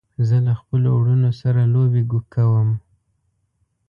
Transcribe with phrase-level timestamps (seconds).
[0.27, 2.03] زه له خپلو وروڼو سره لوبې
[2.33, 2.69] کوم.